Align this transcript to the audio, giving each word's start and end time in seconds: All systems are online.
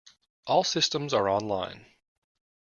All 0.47 0.63
systems 0.63 1.13
are 1.13 1.29
online. 1.29 1.85